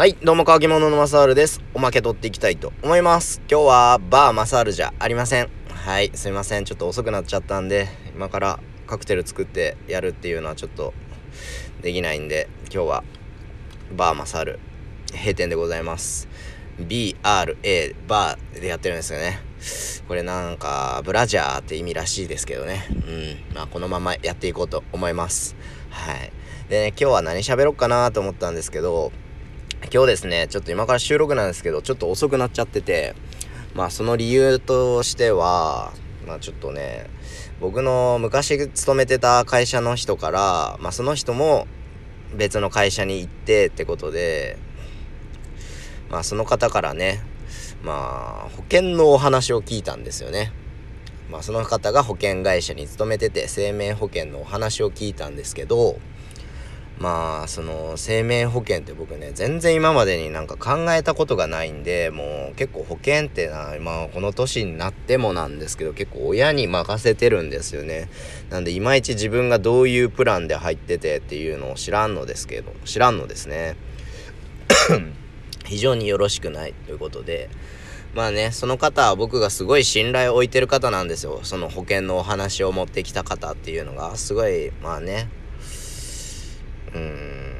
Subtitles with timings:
[0.00, 1.60] はい、どうも、乾き物のマサールです。
[1.74, 3.42] おまけ取っていきたいと思います。
[3.50, 5.50] 今日はバーマサールじゃありません。
[5.68, 6.64] はい、すいません。
[6.64, 10.94] ちょっと遅くなっちゃったんで、今からカクテル作ってやるっていうのはちょっと
[11.82, 13.04] できないんで、今日は
[13.94, 14.58] バーマサール
[15.12, 16.28] 閉店でございます。
[16.78, 19.38] BRA バーでやってるんですよね。
[20.08, 22.86] これなんかブラジャーって意味らしいですけどね。
[22.90, 23.54] うん。
[23.54, 25.56] まあこのままやっていこうと思います。
[25.90, 26.32] はい。
[26.70, 29.12] でね、今日は何喋ろっかなと思ったんですけど、
[29.88, 33.14] 今日ですね、ちょっと今から収録なんですけど、ちょっと遅くなっちゃってて、
[33.74, 35.92] まあその理由としては、
[36.26, 37.08] まあちょっとね、
[37.60, 41.66] 僕の昔勤めてた会社の人から、まあその人も
[42.36, 44.58] 別の会社に行ってってことで、
[46.10, 47.22] まあその方からね、
[47.82, 50.52] まあ保険のお話を聞いたんですよね。
[51.30, 55.98] まあその方が保険会社に勤めてて生命保険のお話を聞いたんですけど、
[57.00, 68.10] まあその生命保険って僕ね全然今までになんか考えたことがないんでもう結構保険ってなまあこの年になってもなんですけど結構親に任せてるんですよね。
[68.50, 73.76] なんでいまいち自分がどういうプランで入っててっていうのを知らんのですけど知らんのですね。
[75.64, 77.48] 非常によろしくないということで。
[78.12, 81.40] まあねその方は僕がすごい信頼を置いてる方なんですよ。
[81.44, 84.16] その保険のお話を持ってきた方っていうのが。
[84.16, 85.39] すごいまあね
[86.94, 87.50] うん。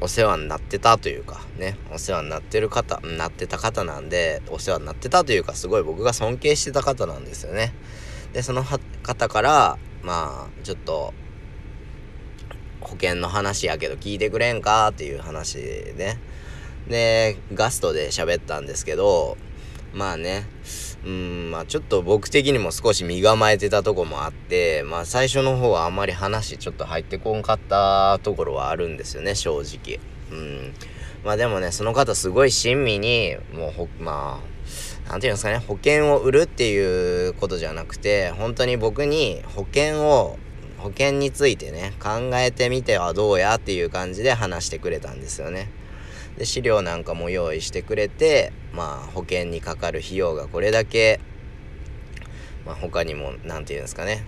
[0.00, 1.78] お世話になってたというかね。
[1.92, 7.72] お世話になってる方なってた方なんでお世話になってたというかすごい僕が尊敬してた方なんですよね。
[8.32, 11.14] でその方からまあちょっと
[12.80, 16.20] 保険の話やけど聞いてくれんかっていう話でね。
[16.88, 19.38] でガストで喋ったんですけど
[19.94, 20.46] まあね。
[21.04, 30.00] うんまあちょっと僕的にも少し身構えてたとこもあってまあ最初の方はあんまり話ちょっと入ってこんかったところはあるんですよね正直。
[30.30, 30.74] うん。
[31.24, 34.40] まあでもねその方すごい親身にもうほま
[35.06, 40.38] あなんていうんですかね保険を売るっていうことじゃなくて本当に僕に保険を
[40.78, 45.70] 保険についてね考えてみてはどうやっていう感じで話してくれたんですよね。
[46.36, 51.20] で資料なんかも用意してくれてまあ保険にかかる費用がこれだけ
[52.66, 54.24] まあ他にも何て言うんですかね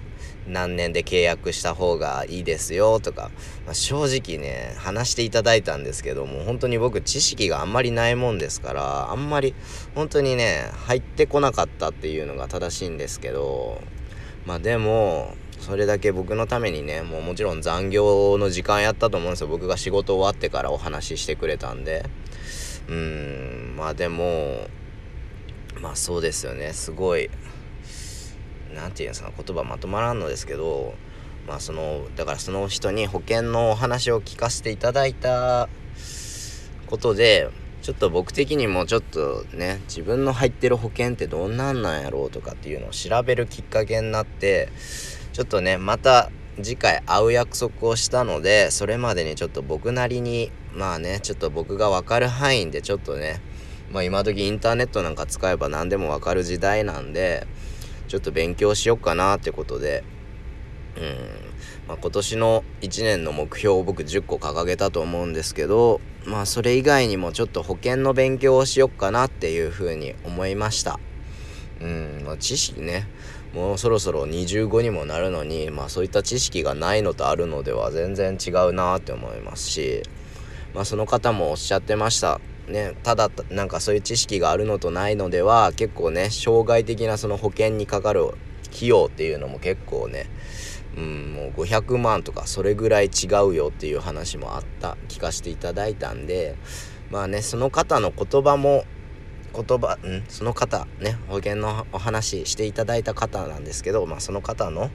[0.48, 3.30] 何年で契約した方がいいですよとか、
[3.64, 9.54] まあ、正直ね話していただいたんですけども本当に僕知識があんまりないもんですからあんまり
[9.94, 13.80] 本当にね入ってこなかったっていうのが正しいんですけど
[14.44, 19.48] まあでもそれだけ僕のためにねもうもちろん残業の時間やったと思うんですよ。
[19.48, 22.04] 僕が仕事終わってからお話ししてくれたんで。
[22.88, 24.68] うーんまあでも
[25.80, 26.72] まあそうですよね。
[26.72, 27.30] すごい
[28.74, 30.94] 何て言うんですか言葉まとまらんのですけど
[31.46, 35.68] まあそのだからその人に保険のお話を聞かせていただいた
[36.86, 37.50] ことで
[37.82, 44.70] ちょっと僕的にもちょっとね自分の入ってる保険ってどんなんなんやろうとかっていうのを調べるきっかけになって
[45.32, 53.40] ちょっとねまた次回会う約束をしたのでそれまでにちょっと僕なりにまあねちょっと僕が分かる範囲でちょっとね
[53.90, 57.46] まあ今時インターネットなんか使えば何でも分かる時代なんで
[58.08, 60.04] ちょっと勉強しよっかなってことで
[60.96, 61.04] うん、
[61.88, 70.98] まあ、今年の1年の目標を僕10個掲げたと思うんですけどまあそれ以外にもちょっと保険の勉強をしよっかなっていうふうに思いました。
[71.80, 72.22] うん。
[72.24, 73.06] まあ知識ね。
[73.54, 80.02] もうそろそろ25にもなるのにまあそういった知識がないのとあるのでは全然違うなって思いますし。
[80.76, 82.38] まあその方もおっしゃってました。
[82.68, 88.34] ねただなんかそういう知識があるのとないのでは結構ね障害的なその保険にかかる
[88.74, 90.26] 費用っていうのも結構ね
[90.96, 96.56] うんもう500万とかそれぐらい違うよっていう話もあった聞かせていただいたんで
[97.10, 98.84] まあねその方の言葉も
[99.54, 104.90] 言葉、ん、その方ね保険のお話していただいた方なんですけど、まあ、その方の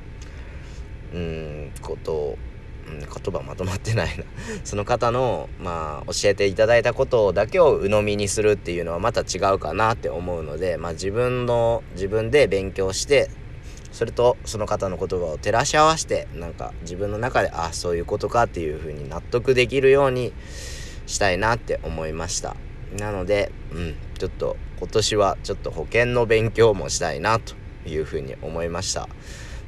[1.14, 2.38] うんことを、
[2.88, 4.24] うん、言葉まとまってないな
[4.64, 13.30] その方の、まあ、教えていただいたことだけを鵜呑みにするっていうのはまた違うかなって思うので、まあ、自分の自分で勉強して
[13.92, 20.34] それとその方の言葉を照らし合わせてなんか自分の中であそういうことかっていうふうに納得できるように
[21.08, 22.56] したいなって思いました。
[22.98, 27.54] なので、うん、ちょっと今年はちょっと保険の勉強もしたいなと
[27.88, 29.08] いうふうに思いました。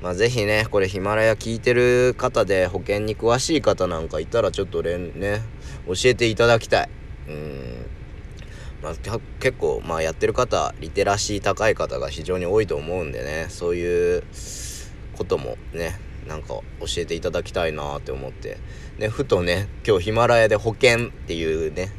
[0.04, 5.40] まあ、ぜひね、これヒマラヤ聞いてる方で保険に詳しい方なんかいたらちょっと連ね、
[5.88, 6.90] 教えていただきたい。
[7.30, 7.86] うん。
[8.82, 8.94] まあ、
[9.40, 14.24] 結構、まあやってる方、リテラシー高い方が非常に多いと思うんでね、そういう
[15.18, 15.98] こともね、
[16.28, 16.64] なんか教
[16.98, 18.58] えていただきたいなって思って。
[18.98, 21.94] ね、ふとね、今日ヒマラヤで保険っていうね、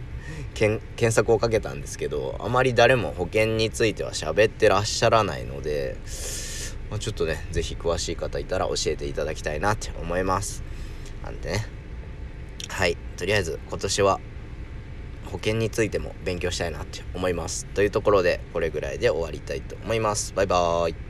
[0.53, 5.97] 検索をかけたんですけどあまり誰も保険については喋ってらっしゃらないので、
[6.90, 10.62] まあ、ちょっとね是非詳しい方いたら教えていただきたいなって思います。
[11.22, 11.66] なんでね。
[12.69, 12.96] はい。
[13.16, 14.20] とりあえず今年は
[15.26, 17.66] 保険についても勉強したいなって思います。
[17.66, 20.32] というところでこれぐらいで終わりたいと思います。
[20.34, 21.04] バイバーイ。